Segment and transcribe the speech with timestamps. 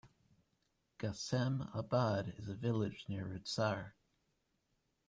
[0.97, 3.91] Ghassem Abad is a village near Rudsar.